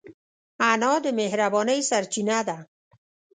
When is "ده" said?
2.47-2.57